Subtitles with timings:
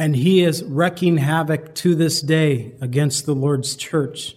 [0.00, 4.34] And he is wreaking havoc to this day against the Lord's church.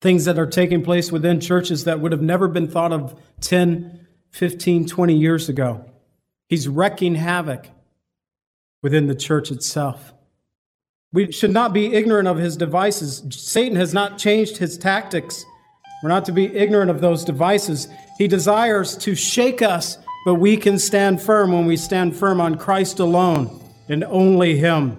[0.00, 4.06] Things that are taking place within churches that would have never been thought of 10,
[4.30, 5.84] 15, 20 years ago.
[6.48, 7.66] He's wreaking havoc
[8.80, 10.14] within the church itself.
[11.12, 13.24] We should not be ignorant of his devices.
[13.30, 15.44] Satan has not changed his tactics.
[16.04, 17.88] We're not to be ignorant of those devices.
[18.18, 22.56] He desires to shake us, but we can stand firm when we stand firm on
[22.56, 24.98] Christ alone and only him.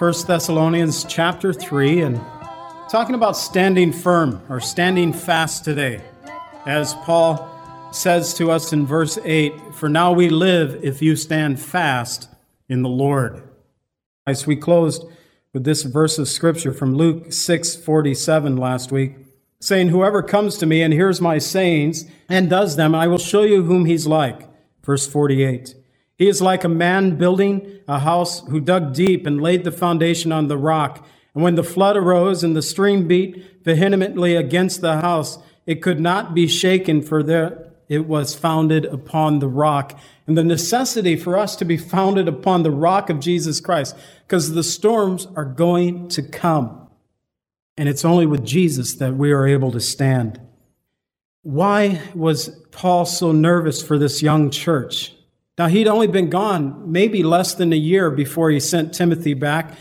[0.00, 2.20] First Thessalonians chapter 3 and
[2.88, 6.00] talking about standing firm or standing fast today.
[6.64, 7.46] As Paul
[7.92, 12.28] says to us in verse 8, For now we live if you stand fast
[12.66, 13.42] in the Lord.
[14.26, 15.04] As we closed
[15.52, 19.16] with this verse of scripture from Luke 6 47 last week,
[19.60, 23.42] saying, Whoever comes to me and hears my sayings and does them, I will show
[23.42, 24.48] you whom he's like.
[24.84, 25.74] Verse 48.
[26.16, 30.32] He is like a man building a house who dug deep and laid the foundation
[30.32, 31.06] on the rock.
[31.34, 36.00] And when the flood arose and the stream beat vehemently against the house, it could
[36.00, 41.36] not be shaken, for there it was founded upon the rock and the necessity for
[41.36, 43.96] us to be founded upon the rock of Jesus Christ
[44.26, 46.88] because the storms are going to come.
[47.76, 50.40] And it's only with Jesus that we are able to stand.
[51.42, 55.12] Why was Paul so nervous for this young church?
[55.58, 59.76] Now, he'd only been gone maybe less than a year before he sent Timothy back.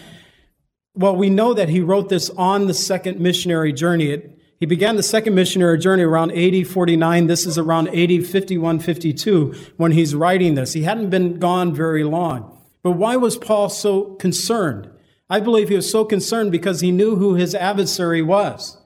[0.96, 4.09] Well, we know that he wrote this on the second missionary journey.
[4.09, 7.28] It, he began the second missionary journey around AD 49.
[7.28, 10.74] This is around AD 51, 52 when he's writing this.
[10.74, 12.58] He hadn't been gone very long.
[12.84, 14.90] But why was Paul so concerned?
[15.30, 18.78] I believe he was so concerned because he knew who his adversary was.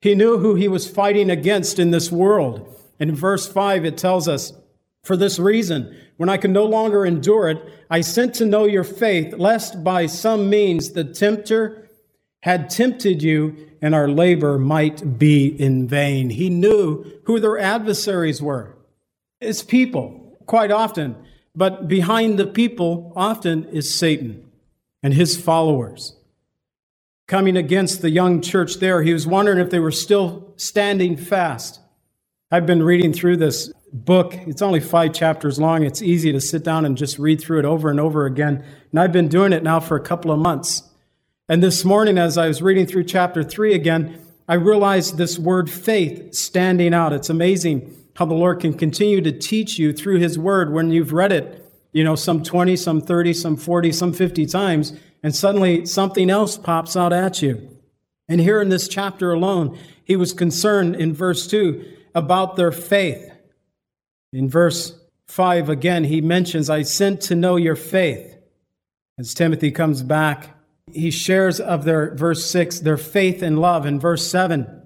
[0.00, 2.74] He knew who he was fighting against in this world.
[2.98, 4.52] In verse 5, it tells us,
[5.02, 8.84] For this reason, when I could no longer endure it, I sent to know your
[8.84, 11.87] faith, lest by some means the tempter
[12.42, 16.30] had tempted you and our labor might be in vain.
[16.30, 18.76] He knew who their adversaries were.
[19.40, 21.16] It's people, quite often.
[21.54, 24.48] But behind the people often is Satan
[25.02, 26.16] and his followers.
[27.26, 31.80] Coming against the young church there, he was wondering if they were still standing fast.
[32.50, 34.34] I've been reading through this book.
[34.46, 35.82] It's only five chapters long.
[35.82, 38.64] It's easy to sit down and just read through it over and over again.
[38.90, 40.87] And I've been doing it now for a couple of months.
[41.50, 45.70] And this morning, as I was reading through chapter three again, I realized this word
[45.70, 47.14] faith standing out.
[47.14, 51.14] It's amazing how the Lord can continue to teach you through his word when you've
[51.14, 54.92] read it, you know, some 20, some 30, some 40, some 50 times,
[55.22, 57.78] and suddenly something else pops out at you.
[58.28, 61.82] And here in this chapter alone, he was concerned in verse 2
[62.14, 63.32] about their faith.
[64.34, 68.36] In verse 5, again, he mentions, I sent to know your faith.
[69.18, 70.57] As Timothy comes back
[70.94, 73.86] he shares of their, verse 6, their faith and love.
[73.86, 74.82] In verse 7,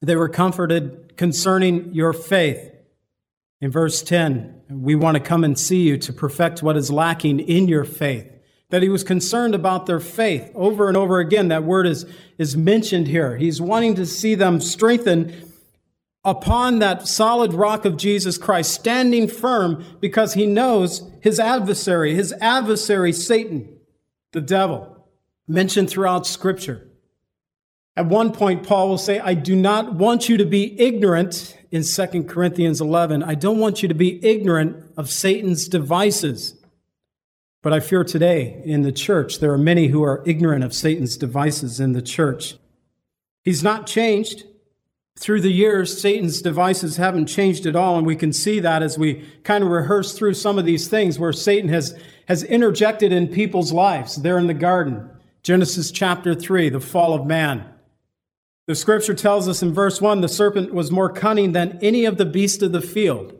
[0.00, 2.70] they were comforted concerning your faith.
[3.60, 7.40] In verse 10, we want to come and see you to perfect what is lacking
[7.40, 8.28] in your faith.
[8.70, 10.50] That he was concerned about their faith.
[10.54, 12.06] Over and over again, that word is,
[12.38, 13.36] is mentioned here.
[13.36, 15.52] He's wanting to see them strengthened
[16.24, 22.32] upon that solid rock of Jesus Christ, standing firm because he knows his adversary, his
[22.40, 23.68] adversary, Satan,
[24.32, 24.91] the devil
[25.52, 26.88] mentioned throughout Scripture.
[27.94, 31.82] At one point, Paul will say, I do not want you to be ignorant in
[31.82, 33.22] 2 Corinthians 11.
[33.22, 36.56] I don't want you to be ignorant of Satan's devices.
[37.60, 41.16] But I fear today in the church, there are many who are ignorant of Satan's
[41.16, 42.56] devices in the church.
[43.44, 44.44] He's not changed.
[45.18, 48.98] Through the years, Satan's devices haven't changed at all, and we can see that as
[48.98, 51.96] we kind of rehearse through some of these things where Satan has,
[52.26, 54.16] has interjected in people's lives.
[54.16, 55.10] There in the garden,
[55.42, 57.68] Genesis chapter 3, the fall of man.
[58.68, 62.16] The scripture tells us in verse 1 the serpent was more cunning than any of
[62.16, 63.34] the beasts of the field.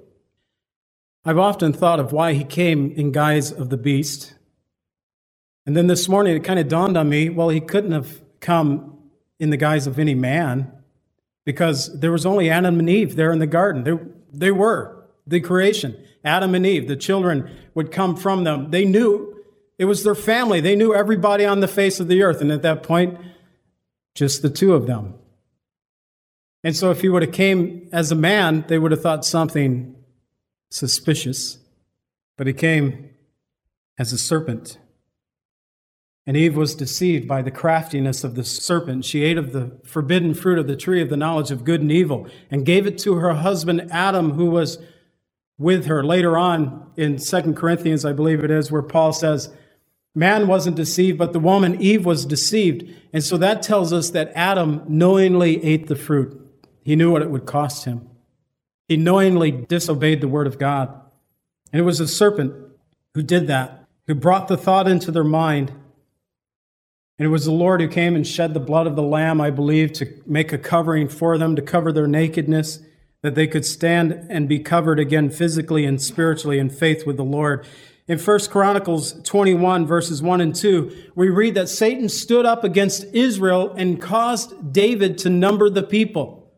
[1.24, 4.34] I've often thought of why he came in guise of the beast.
[5.64, 8.98] And then this morning it kind of dawned on me well, he couldn't have come
[9.38, 10.72] in the guise of any man
[11.44, 13.84] because there was only Adam and Eve there in the garden.
[13.84, 13.98] They,
[14.32, 15.96] they were the creation.
[16.24, 18.72] Adam and Eve, the children would come from them.
[18.72, 19.41] They knew
[19.78, 20.60] it was their family.
[20.60, 22.40] They knew everybody on the face of the earth.
[22.40, 23.18] And at that point,
[24.14, 25.14] just the two of them.
[26.64, 29.96] And so if he would have came as a man, they would have thought something
[30.70, 31.58] suspicious.
[32.36, 33.10] But he came
[33.98, 34.78] as a serpent.
[36.24, 39.04] And Eve was deceived by the craftiness of the serpent.
[39.04, 41.90] She ate of the forbidden fruit of the tree of the knowledge of good and
[41.90, 44.78] evil and gave it to her husband Adam, who was
[45.58, 46.04] with her.
[46.04, 49.52] Later on in Second Corinthians, I believe it is, where Paul says,
[50.14, 52.94] Man wasn't deceived, but the woman, Eve, was deceived.
[53.12, 56.38] And so that tells us that Adam knowingly ate the fruit.
[56.84, 58.08] He knew what it would cost him.
[58.88, 61.00] He knowingly disobeyed the word of God.
[61.72, 62.52] And it was the serpent
[63.14, 65.72] who did that, who brought the thought into their mind.
[67.18, 69.50] And it was the Lord who came and shed the blood of the Lamb, I
[69.50, 72.80] believe, to make a covering for them, to cover their nakedness,
[73.22, 77.24] that they could stand and be covered again physically and spiritually in faith with the
[77.24, 77.64] Lord.
[78.12, 83.04] In 1 Chronicles 21, verses 1 and 2, we read that Satan stood up against
[83.14, 86.52] Israel and caused David to number the people.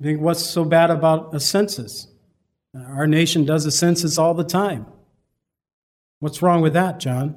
[0.00, 2.06] I think what's so bad about a census?
[2.74, 4.86] Our nation does a census all the time.
[6.20, 7.36] What's wrong with that, John?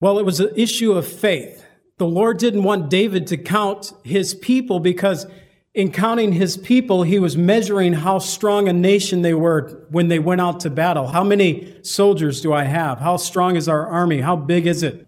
[0.00, 1.66] Well, it was an issue of faith.
[1.98, 5.26] The Lord didn't want David to count his people because
[5.74, 10.18] in counting his people, he was measuring how strong a nation they were when they
[10.18, 11.06] went out to battle.
[11.06, 12.98] How many soldiers do I have?
[12.98, 14.20] How strong is our army?
[14.20, 15.06] How big is it?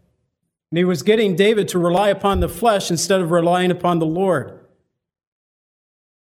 [0.71, 4.07] And he was getting David to rely upon the flesh instead of relying upon the
[4.07, 4.59] Lord.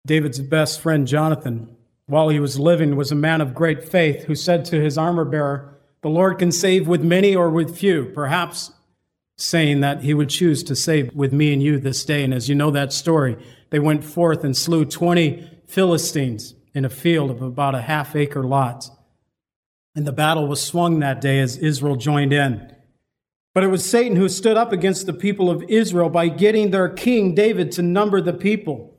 [0.04, 4.34] David's best friend, Jonathan, while he was living, was a man of great faith who
[4.34, 8.72] said to his armor bearer, The Lord can save with many or with few, perhaps
[9.38, 12.24] saying that he would choose to save with me and you this day.
[12.24, 13.36] And as you know that story,
[13.72, 18.44] they went forth and slew 20 Philistines in a field of about a half acre
[18.44, 18.90] lot.
[19.96, 22.70] And the battle was swung that day as Israel joined in.
[23.54, 26.90] But it was Satan who stood up against the people of Israel by getting their
[26.90, 28.94] king David to number the people.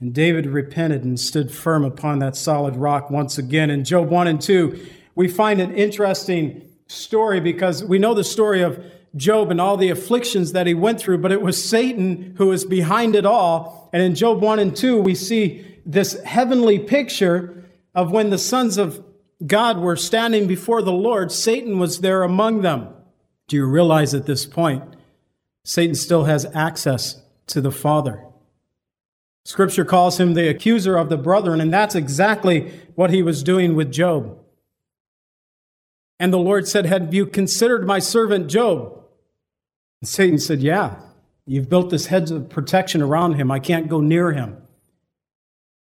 [0.00, 3.70] And David repented and stood firm upon that solid rock once again.
[3.70, 4.86] In Job 1 and 2,
[5.16, 9.90] we find an interesting story because we know the story of Job and all the
[9.90, 13.88] afflictions that he went through, but it was Satan who was behind it all.
[13.92, 17.64] And in Job 1 and 2, we see this heavenly picture
[17.94, 19.02] of when the sons of
[19.46, 22.88] God were standing before the Lord, Satan was there among them.
[23.48, 24.82] Do you realize at this point,
[25.64, 28.24] Satan still has access to the Father?
[29.44, 33.76] Scripture calls him the accuser of the brethren, and that's exactly what he was doing
[33.76, 34.38] with Job.
[36.18, 39.02] And the Lord said, Have you considered my servant Job?
[40.00, 40.96] And Satan said, Yeah,
[41.46, 43.50] you've built this hedge of protection around him.
[43.50, 44.62] I can't go near him.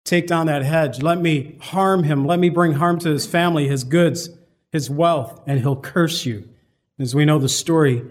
[0.04, 1.02] Take down that hedge.
[1.02, 2.26] Let me harm him.
[2.26, 4.30] Let me bring harm to his family, his goods,
[4.72, 6.48] his wealth, and he'll curse you.
[6.98, 8.04] As we know the story,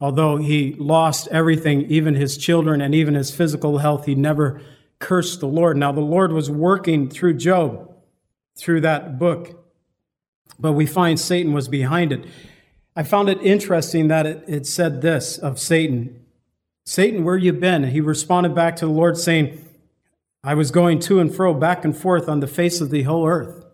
[0.00, 4.60] although he lost everything, even his children and even his physical health, he never
[4.98, 5.76] cursed the Lord.
[5.76, 7.92] Now, the Lord was working through Job,
[8.56, 9.61] through that book,
[10.62, 12.24] but we find Satan was behind it.
[12.96, 16.22] I found it interesting that it, it said this of Satan
[16.84, 17.84] Satan, where you been?
[17.84, 19.64] He responded back to the Lord, saying,
[20.42, 23.26] I was going to and fro, back and forth on the face of the whole
[23.26, 23.64] earth.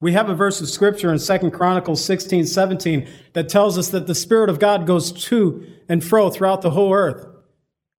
[0.00, 4.06] We have a verse of scripture in Second Chronicles 16, 17 that tells us that
[4.06, 7.26] the Spirit of God goes to and fro throughout the whole earth,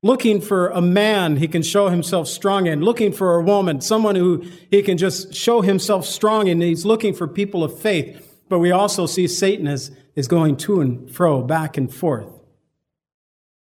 [0.02, 4.14] looking for a man he can show himself strong in, looking for a woman, someone
[4.14, 6.60] who he can just show himself strong in.
[6.60, 8.31] He's looking for people of faith.
[8.52, 12.28] But we also see Satan as is going to and fro, back and forth.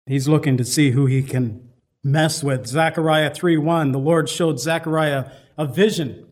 [0.04, 1.68] He's looking to see who he can
[2.02, 2.66] mess with.
[2.66, 6.26] Zechariah 3:1, the Lord showed Zechariah a vision.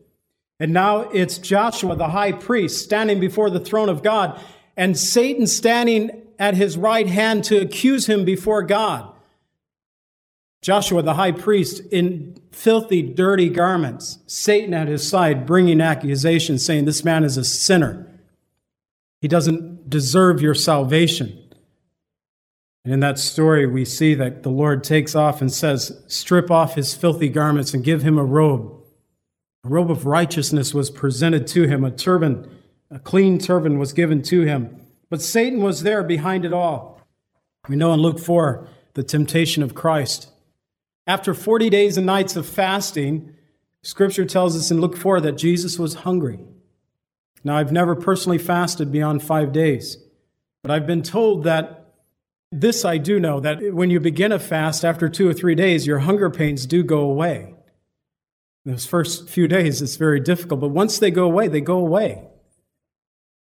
[0.59, 4.37] And now it's Joshua the high priest standing before the throne of God
[4.75, 9.09] and Satan standing at his right hand to accuse him before God.
[10.61, 16.83] Joshua the high priest in filthy, dirty garments, Satan at his side bringing accusations saying
[16.83, 18.05] this man is a sinner.
[19.21, 21.37] He doesn't deserve your salvation.
[22.85, 26.75] And in that story, we see that the Lord takes off and says, Strip off
[26.75, 28.73] his filthy garments and give him a robe.
[29.65, 32.49] A robe of righteousness was presented to him, a turban,
[32.89, 34.85] a clean turban was given to him.
[35.09, 37.01] But Satan was there behind it all.
[37.67, 40.29] We know in Luke 4 the temptation of Christ.
[41.05, 43.35] After 40 days and nights of fasting,
[43.83, 46.39] Scripture tells us in Luke 4 that Jesus was hungry.
[47.43, 49.97] Now, I've never personally fasted beyond five days,
[50.61, 51.79] but I've been told that
[52.51, 55.85] this I do know that when you begin a fast after two or three days,
[55.85, 57.53] your hunger pains do go away.
[58.65, 62.23] those first few days, it's very difficult, but once they go away, they go away.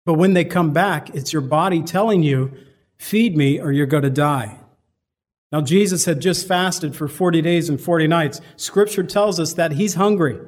[0.06, 2.52] But when they come back, it's your body telling you,
[2.98, 4.58] feed me or you're going to die.
[5.52, 8.40] Now, Jesus had just fasted for 40 days and 40 nights.
[8.56, 10.38] Scripture tells us that he's hungry.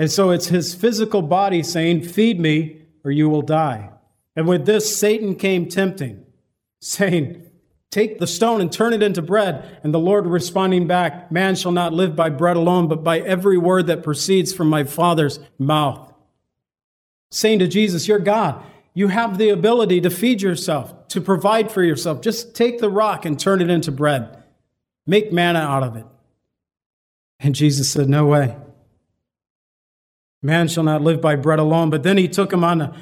[0.00, 3.90] And so it's his physical body saying, Feed me or you will die.
[4.34, 6.24] And with this, Satan came tempting,
[6.80, 7.42] saying,
[7.90, 9.78] Take the stone and turn it into bread.
[9.82, 13.58] And the Lord responding back, Man shall not live by bread alone, but by every
[13.58, 16.10] word that proceeds from my Father's mouth.
[17.30, 18.64] Saying to Jesus, You're God.
[18.94, 22.22] You have the ability to feed yourself, to provide for yourself.
[22.22, 24.44] Just take the rock and turn it into bread.
[25.06, 26.06] Make manna out of it.
[27.38, 28.56] And Jesus said, No way.
[30.42, 31.90] Man shall not live by bread alone.
[31.90, 32.96] But then he took him on a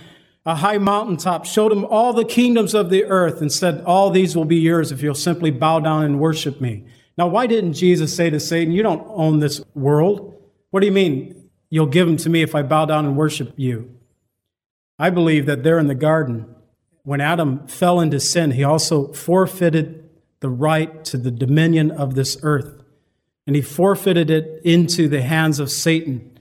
[0.48, 4.34] a high mountaintop, showed him all the kingdoms of the earth, and said, All these
[4.34, 6.86] will be yours if you'll simply bow down and worship me.
[7.18, 10.42] Now, why didn't Jesus say to Satan, You don't own this world?
[10.70, 11.50] What do you mean?
[11.68, 13.94] You'll give them to me if I bow down and worship you.
[14.98, 16.46] I believe that there in the garden,
[17.02, 20.08] when Adam fell into sin, he also forfeited
[20.40, 22.82] the right to the dominion of this earth.
[23.46, 26.37] And he forfeited it into the hands of Satan.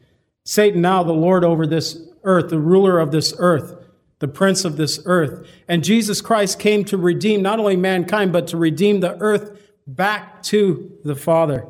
[0.47, 3.75] Satan, now the Lord over this earth, the ruler of this earth,
[4.19, 5.45] the prince of this earth.
[5.67, 10.41] And Jesus Christ came to redeem not only mankind, but to redeem the earth back
[10.43, 11.67] to the Father.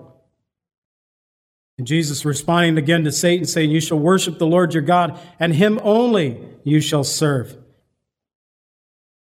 [1.80, 5.56] And Jesus responding again to Satan, saying, You shall worship the Lord your God, and
[5.56, 7.58] him only you shall serve.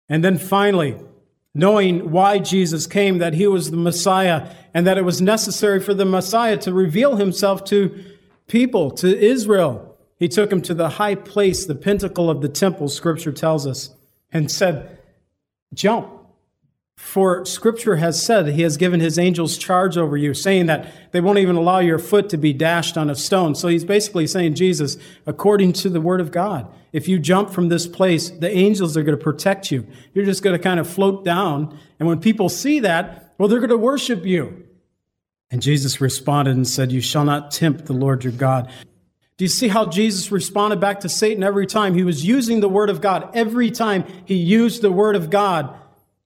[0.09, 0.97] And then finally,
[1.55, 5.95] knowing why Jesus came, that he was the Messiah, and that it was necessary for
[5.95, 8.14] the Messiah to reveal himself to
[8.47, 9.97] people, to Israel.
[10.19, 13.91] He took him to the high place, the pinnacle of the temple, scripture tells us,
[14.33, 14.99] and said,
[15.73, 16.11] Jump.
[16.97, 21.21] For scripture has said he has given his angels charge over you, saying that they
[21.21, 23.57] won't even allow your foot to be dashed on a stone.
[23.57, 24.97] So he's basically saying, Jesus,
[25.27, 29.03] according to the word of God, if you jump from this place, the angels are
[29.03, 29.87] going to protect you.
[30.13, 31.77] You're just going to kind of float down.
[31.99, 34.65] And when people see that, well, they're going to worship you.
[35.51, 38.71] And Jesus responded and said, You shall not tempt the Lord your God.
[39.37, 41.95] Do you see how Jesus responded back to Satan every time?
[41.95, 43.31] He was using the Word of God.
[43.35, 45.77] Every time he used the Word of God.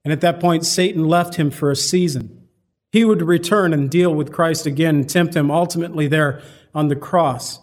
[0.05, 2.47] And at that point, Satan left him for a season.
[2.91, 6.43] He would return and deal with Christ again and tempt him ultimately there
[6.75, 7.61] on the cross.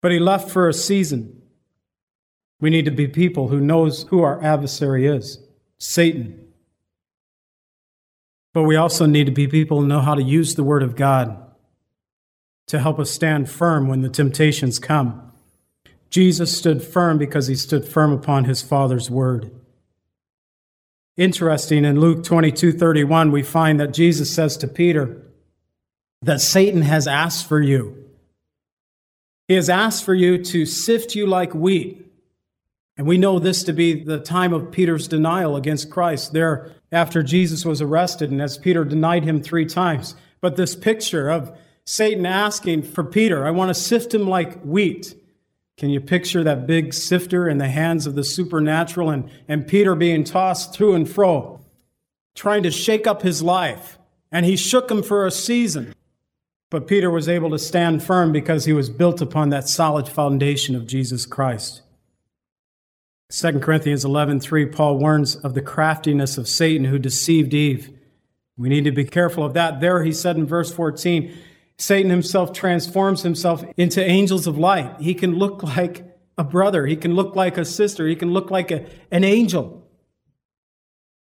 [0.00, 1.42] But he left for a season.
[2.60, 5.38] We need to be people who knows who our adversary is,
[5.78, 6.47] Satan.
[8.58, 10.96] But we also need to be people who know how to use the Word of
[10.96, 11.40] God
[12.66, 15.30] to help us stand firm when the temptations come.
[16.10, 19.52] Jesus stood firm because he stood firm upon his Father's word.
[21.16, 25.22] Interesting, in Luke 22 31, we find that Jesus says to Peter
[26.22, 28.08] that Satan has asked for you.
[29.46, 32.07] He has asked for you to sift you like wheat.
[32.98, 37.22] And we know this to be the time of Peter's denial against Christ, there after
[37.22, 40.16] Jesus was arrested, and as Peter denied him three times.
[40.40, 45.14] But this picture of Satan asking for Peter, I want to sift him like wheat.
[45.76, 49.94] Can you picture that big sifter in the hands of the supernatural and, and Peter
[49.94, 51.60] being tossed through and fro,
[52.34, 53.96] trying to shake up his life?
[54.32, 55.94] And he shook him for a season.
[56.68, 60.74] But Peter was able to stand firm because he was built upon that solid foundation
[60.74, 61.82] of Jesus Christ.
[63.30, 67.90] 2 Corinthians 11:3 Paul warns of the craftiness of Satan who deceived Eve.
[68.56, 69.80] We need to be careful of that.
[69.80, 71.32] There he said in verse 14,
[71.76, 74.96] Satan himself transforms himself into angels of light.
[74.98, 76.04] He can look like
[76.38, 79.86] a brother, he can look like a sister, he can look like a, an angel.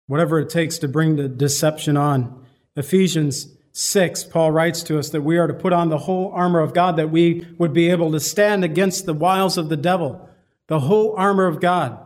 [0.07, 2.47] Whatever it takes to bring the deception on.
[2.77, 6.61] Ephesians 6, Paul writes to us that we are to put on the whole armor
[6.61, 10.31] of God that we would be able to stand against the wiles of the devil.
[10.69, 11.99] The whole armor of God.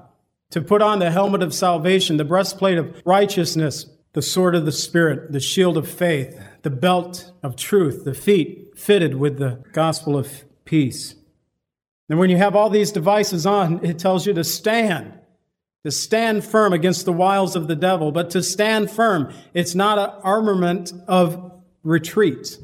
[0.50, 4.72] To put on the helmet of salvation, the breastplate of righteousness, the sword of the
[4.72, 10.18] Spirit, the shield of faith, the belt of truth, the feet fitted with the gospel
[10.18, 11.14] of peace.
[12.08, 15.14] And when you have all these devices on, it tells you to stand.
[15.84, 19.32] to stand firm against the wiles of the devil, but to stand firm.
[19.54, 21.52] It's not an armament of
[21.82, 22.58] retreat.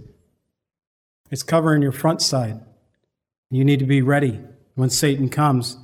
[1.30, 2.60] It's covering your front side.
[3.50, 4.40] You need to be ready
[4.74, 5.78] when Satan comes.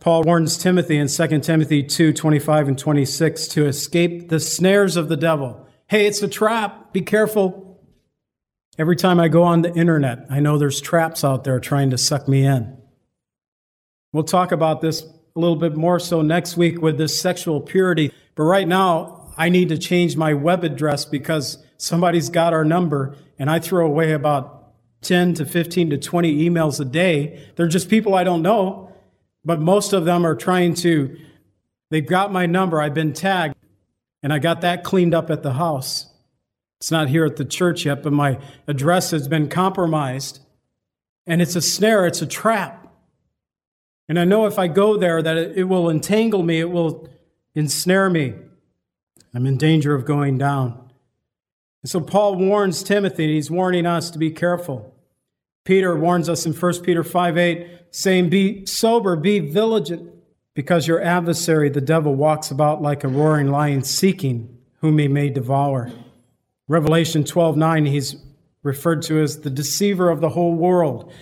[0.00, 5.10] Paul warns Timothy in 2 Timothy 2 25 and 26 to escape the snares of
[5.10, 5.68] the devil.
[5.88, 6.94] Hey, it's a trap.
[6.94, 7.78] Be careful.
[8.78, 11.98] Every time I go on the internet, I know there's traps out there trying to
[11.98, 12.78] suck me in.
[14.14, 18.10] We'll talk about this a little bit more so next week with this sexual purity.
[18.36, 23.16] But right now, I need to change my web address because somebody's got our number
[23.38, 27.46] and I throw away about 10 to 15 to 20 emails a day.
[27.56, 28.90] They're just people I don't know
[29.44, 31.16] but most of them are trying to,
[31.90, 33.54] they've got my number, I've been tagged,
[34.22, 36.06] and I got that cleaned up at the house.
[36.80, 40.40] It's not here at the church yet, but my address has been compromised.
[41.26, 42.88] And it's a snare, it's a trap.
[44.08, 47.08] And I know if I go there that it, will entangle me, it will
[47.54, 48.34] ensnare me.
[49.32, 50.90] I'm in danger of going down.
[51.82, 54.89] And so Paul warns Timothy, he's warning us to be careful.
[55.64, 60.10] Peter warns us in 1 Peter 5 8, saying, Be sober, be vigilant,
[60.54, 65.28] because your adversary, the devil, walks about like a roaring lion, seeking whom he may
[65.28, 65.90] devour.
[66.68, 68.16] Revelation 12 9, he's
[68.62, 71.12] referred to as the deceiver of the whole world.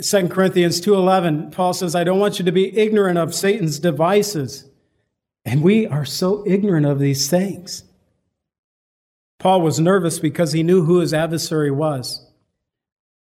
[0.00, 4.68] 2 Corinthians 2:11 Paul says I don't want you to be ignorant of Satan's devices.
[5.44, 7.84] And we are so ignorant of these things.
[9.38, 12.26] Paul was nervous because he knew who his adversary was.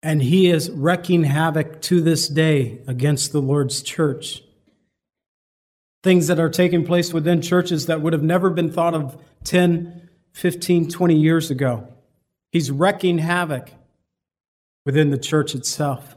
[0.03, 4.43] And he is wreaking havoc to this day against the Lord's church.
[6.03, 10.09] Things that are taking place within churches that would have never been thought of 10,
[10.33, 11.89] 15, 20 years ago.
[12.53, 13.73] He's wreaking havoc
[14.87, 16.17] within the church itself.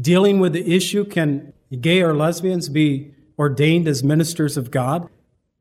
[0.00, 5.08] Dealing with the issue can gay or lesbians be ordained as ministers of God?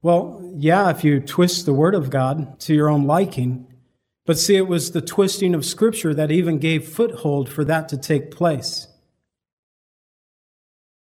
[0.02, 3.68] Well, yeah, if you twist the word of God to your own liking,
[4.26, 7.98] but see, it was the twisting of Scripture that even gave foothold for that to
[7.98, 8.88] take place.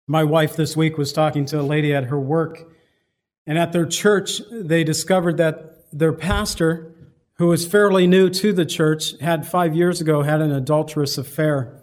[0.06, 2.70] My wife this week was talking to a lady at her work,
[3.46, 6.92] and at their church, they discovered that their pastor,
[7.34, 11.80] who was fairly new to the church, had five years ago had an adulterous affair.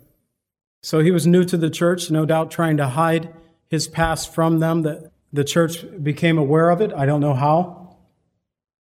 [0.83, 3.33] So he was new to the church, no doubt trying to hide
[3.69, 4.81] his past from them.
[4.81, 6.91] That the church became aware of it.
[6.93, 7.97] I don't know how.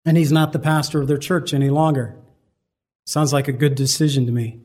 [0.06, 2.16] And he's not the pastor of their church any longer.
[3.08, 4.60] Sounds like a good decision to me.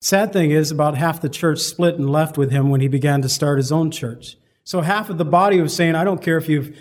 [0.00, 3.20] Sad thing is, about half the church split and left with him when he began
[3.20, 4.38] to start his own church.
[4.64, 6.74] So half of the body was saying, I don't care if you've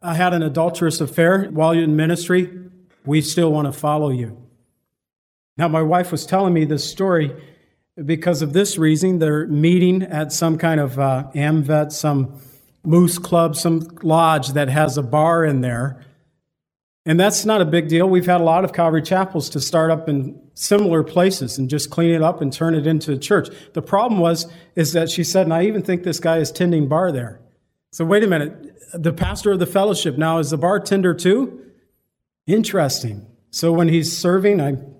[0.00, 2.56] uh, had an adulterous affair while you're in ministry,
[3.04, 4.40] we still want to follow you.
[5.56, 7.34] Now, my wife was telling me this story
[8.04, 9.18] because of this reason.
[9.18, 12.40] They're meeting at some kind of uh, AMVET, some
[12.84, 16.00] moose club, some lodge that has a bar in there.
[17.04, 18.08] And that's not a big deal.
[18.08, 21.90] We've had a lot of Calvary chapels to start up in similar places and just
[21.90, 23.48] clean it up and turn it into a church.
[23.72, 26.88] The problem was, is that she said, and I even think this guy is tending
[26.88, 27.40] bar there.
[27.90, 28.76] So wait a minute.
[28.94, 31.60] The pastor of the fellowship now is the bartender too?
[32.46, 33.26] Interesting.
[33.50, 34.94] So when he's serving, I'm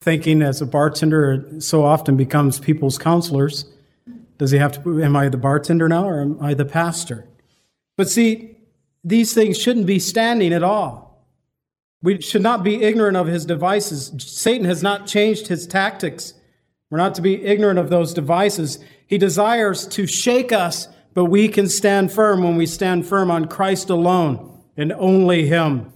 [0.00, 3.66] thinking as a bartender so often becomes people's counselors.
[4.38, 7.28] Does he have to, am I the bartender now or am I the pastor?
[7.96, 8.53] But see,
[9.04, 11.28] these things shouldn't be standing at all.
[12.02, 14.12] We should not be ignorant of his devices.
[14.18, 16.34] Satan has not changed his tactics.
[16.90, 18.78] We're not to be ignorant of those devices.
[19.06, 23.46] He desires to shake us, but we can stand firm when we stand firm on
[23.46, 25.92] Christ alone and only him.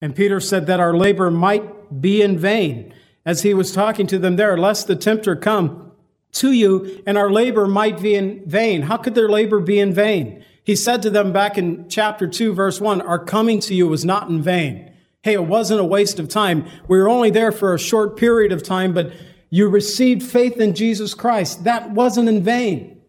[0.00, 2.92] And Peter said that our labor might be in vain
[3.24, 5.92] as he was talking to them there, lest the tempter come
[6.32, 8.82] to you and our labor might be in vain.
[8.82, 10.44] How could their labor be in vain?
[10.66, 14.04] He said to them back in chapter 2, verse 1, Our coming to you was
[14.04, 14.92] not in vain.
[15.22, 16.66] Hey, it wasn't a waste of time.
[16.88, 19.12] We were only there for a short period of time, but
[19.48, 21.62] you received faith in Jesus Christ.
[21.62, 23.00] That wasn't in vain.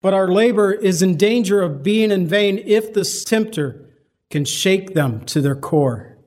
[0.00, 3.88] But our labor is in danger of being in vain if the tempter
[4.28, 6.18] can shake them to their core.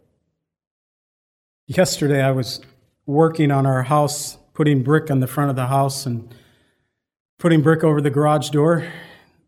[1.67, 2.61] Yesterday, I was
[3.05, 6.33] working on our house, putting brick on the front of the house and
[7.39, 8.87] putting brick over the garage door.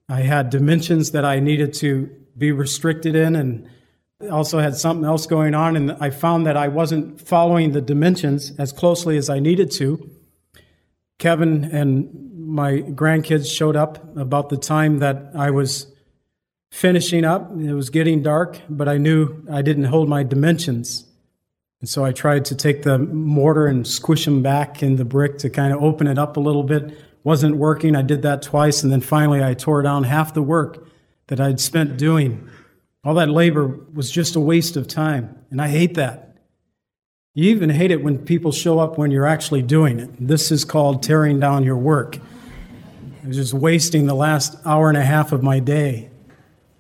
[0.10, 3.70] I had dimensions that I needed to be restricted in, and
[4.32, 5.76] also had something else going on.
[5.76, 10.10] And I found that I wasn't following the dimensions as closely as I needed to.
[11.20, 15.92] Kevin and my grandkids showed up about the time that I was
[16.72, 17.52] finishing up.
[17.52, 21.06] It was getting dark, but I knew I didn't hold my dimensions.
[21.80, 25.38] And so I tried to take the mortar and squish them back in the brick
[25.40, 27.94] to kind of open it up a little bit wasn't working.
[27.94, 30.88] I did that twice, and then finally I tore down half the work
[31.28, 32.50] that I'd spent doing.
[33.04, 36.38] All that labor was just a waste of time, and I hate that.
[37.34, 40.10] You even hate it when people show up when you're actually doing it.
[40.26, 42.18] This is called tearing down your work.
[43.26, 46.10] I was just wasting the last hour and a half of my day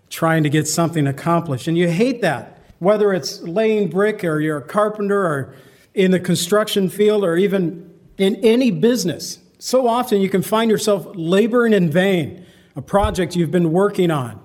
[0.09, 1.67] trying to get something accomplished.
[1.67, 5.53] And you hate that, whether it's laying brick or you're a carpenter or
[5.93, 9.39] in the construction field or even in any business.
[9.59, 14.39] So often you can find yourself laboring in vain, a project you've been working on.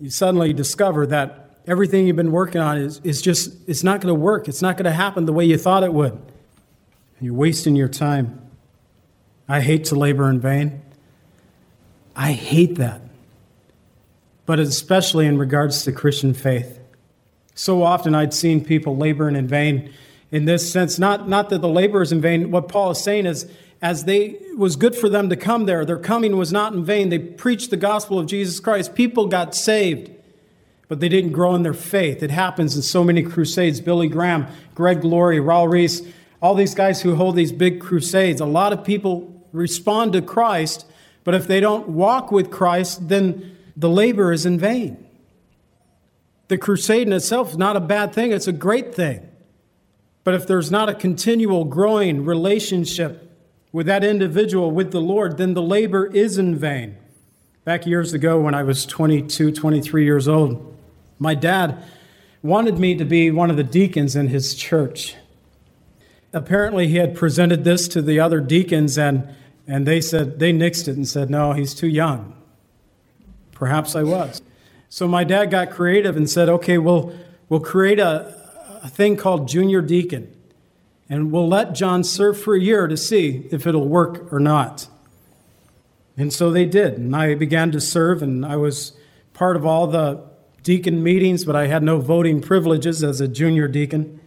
[0.00, 4.14] You suddenly discover that everything you've been working on is, is just, it's not going
[4.14, 4.48] to work.
[4.48, 6.18] It's not going to happen the way you thought it would.
[7.20, 8.40] You're wasting your time.
[9.48, 10.82] I hate to labor in vain.
[12.14, 13.00] I hate that.
[14.44, 16.78] But especially in regards to Christian faith.
[17.54, 19.92] So often I'd seen people laboring in vain
[20.30, 20.98] in this sense.
[20.98, 22.50] Not, not that the labor is in vain.
[22.50, 23.50] What Paul is saying is,
[23.82, 27.08] as they was good for them to come there, their coming was not in vain.
[27.08, 28.94] They preached the gospel of Jesus Christ.
[28.94, 30.10] People got saved,
[30.88, 32.22] but they didn't grow in their faith.
[32.22, 33.80] It happens in so many crusades.
[33.80, 36.02] Billy Graham, Greg Laurie, Raul Ries,
[36.40, 38.40] all these guys who hold these big crusades.
[38.40, 40.86] A lot of people respond to Christ,
[41.24, 45.04] but if they don't walk with Christ, then the labor is in vain.
[46.48, 49.28] The crusade in itself is not a bad thing, it's a great thing.
[50.24, 53.25] But if there's not a continual growing relationship
[53.72, 56.96] with that individual, with the Lord, then the labor is in vain.
[57.64, 60.76] Back years ago, when I was 22, 23 years old,
[61.18, 61.82] my dad
[62.42, 65.16] wanted me to be one of the deacons in his church.
[66.32, 69.28] Apparently, he had presented this to the other deacons, and,
[69.66, 72.34] and they said, they nixed it and said, no, he's too young.
[73.52, 74.42] Perhaps I was.
[74.88, 77.12] So my dad got creative and said, okay, we'll,
[77.48, 78.34] we'll create a,
[78.82, 80.32] a thing called junior deacon.
[81.08, 84.88] And we'll let John serve for a year to see if it'll work or not.
[86.16, 86.94] And so they did.
[86.94, 88.96] And I began to serve, and I was
[89.34, 90.24] part of all the
[90.62, 94.20] deacon meetings, but I had no voting privileges as a junior deacon.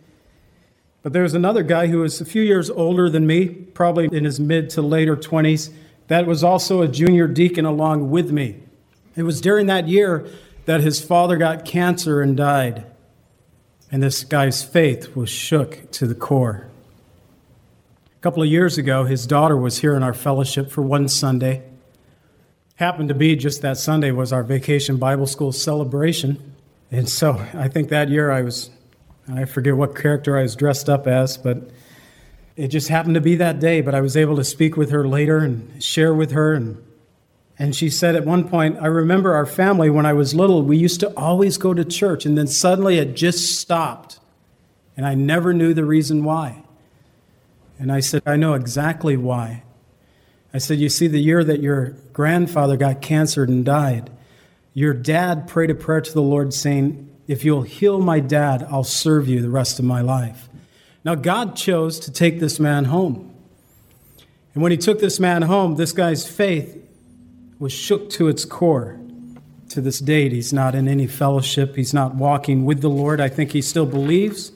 [1.01, 4.23] But there was another guy who was a few years older than me, probably in
[4.23, 5.71] his mid to later 20s,
[6.07, 8.57] that was also a junior deacon along with me.
[9.15, 10.27] It was during that year
[10.65, 12.85] that his father got cancer and died.
[13.91, 16.67] And this guy's faith was shook to the core.
[18.05, 21.63] A couple of years ago, his daughter was here in our fellowship for one Sunday.
[22.75, 26.55] Happened to be just that Sunday was our vacation Bible school celebration.
[26.91, 28.69] And so I think that year I was,
[29.31, 31.69] I forget what character I was dressed up as, but
[32.55, 33.81] it just happened to be that day.
[33.81, 36.83] But I was able to speak with her later and share with her and
[37.61, 40.77] and she said at one point, I remember our family when I was little, we
[40.77, 44.19] used to always go to church, and then suddenly it just stopped.
[44.95, 46.63] And I never knew the reason why.
[47.77, 49.63] And I said, I know exactly why.
[50.53, 54.09] I said, You see, the year that your grandfather got cancer and died,
[54.73, 58.85] your dad prayed a prayer to the Lord saying, If you'll heal my dad, I'll
[58.85, 60.47] serve you the rest of my life.
[61.03, 63.33] Now, God chose to take this man home.
[64.53, 66.77] And when he took this man home, this guy's faith
[67.59, 68.99] was shook to its core.
[69.69, 71.75] To this date, he's not in any fellowship.
[71.75, 73.21] He's not walking with the Lord.
[73.21, 74.51] I think he still believes.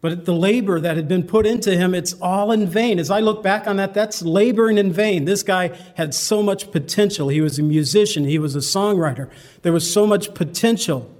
[0.00, 2.98] But the labor that had been put into him, it's all in vain.
[2.98, 5.24] As I look back on that, that's laboring in vain.
[5.24, 7.28] This guy had so much potential.
[7.28, 9.28] He was a musician, he was a songwriter.
[9.62, 11.12] There was so much potential.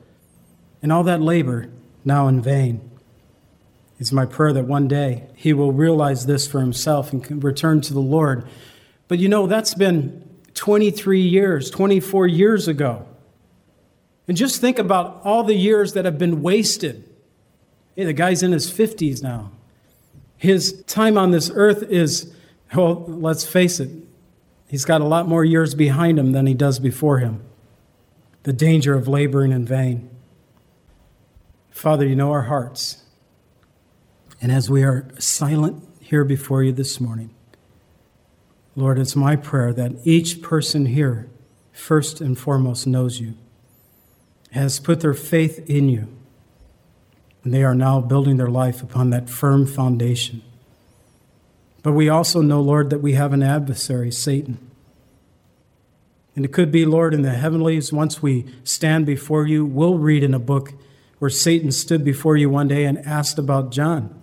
[0.80, 1.70] And all that labor
[2.04, 2.88] now in vain.
[3.98, 7.80] It's my prayer that one day he will realize this for himself and can return
[7.80, 8.46] to the Lord.
[9.08, 10.27] But you know, that's been
[10.58, 13.06] 23 years, 24 years ago.
[14.26, 17.08] And just think about all the years that have been wasted.
[17.94, 19.52] Hey, the guy's in his 50s now.
[20.36, 22.34] His time on this earth is,
[22.74, 23.88] well, let's face it,
[24.68, 27.40] he's got a lot more years behind him than he does before him.
[28.42, 30.10] The danger of laboring in vain.
[31.70, 33.04] Father, you know our hearts.
[34.42, 37.32] And as we are silent here before you this morning,
[38.78, 41.28] Lord, it's my prayer that each person here,
[41.72, 43.34] first and foremost, knows you,
[44.52, 46.06] has put their faith in you,
[47.42, 50.42] and they are now building their life upon that firm foundation.
[51.82, 54.58] But we also know, Lord, that we have an adversary, Satan.
[56.36, 60.22] And it could be, Lord, in the heavenlies, once we stand before you, we'll read
[60.22, 60.72] in a book
[61.18, 64.22] where Satan stood before you one day and asked about John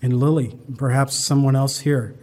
[0.00, 2.14] and Lily, and perhaps someone else here.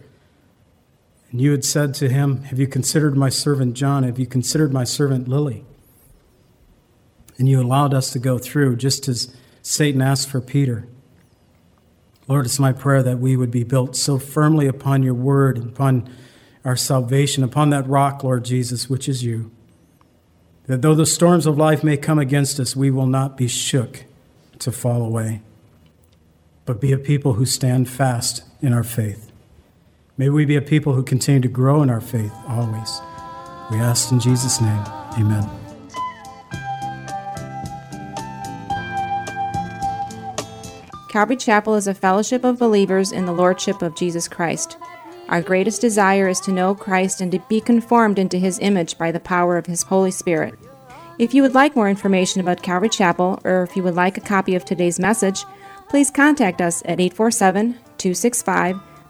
[1.36, 4.04] And you had said to him, Have you considered my servant John?
[4.04, 5.66] Have you considered my servant Lily?
[7.36, 10.88] And you allowed us to go through, just as Satan asked for Peter.
[12.26, 15.68] Lord, it's my prayer that we would be built so firmly upon your word, and
[15.68, 16.08] upon
[16.64, 19.50] our salvation, upon that rock, Lord Jesus, which is you,
[20.68, 24.04] that though the storms of life may come against us, we will not be shook
[24.60, 25.42] to fall away,
[26.64, 29.25] but be a people who stand fast in our faith.
[30.18, 33.02] May we be a people who continue to grow in our faith always.
[33.70, 34.82] We ask in Jesus' name,
[35.18, 35.46] amen.
[41.10, 44.78] Calvary Chapel is a fellowship of believers in the Lordship of Jesus Christ.
[45.28, 49.12] Our greatest desire is to know Christ and to be conformed into his image by
[49.12, 50.54] the power of his Holy Spirit.
[51.18, 54.22] If you would like more information about Calvary Chapel, or if you would like a
[54.22, 55.44] copy of today's message,
[55.90, 58.80] please contact us at 847 265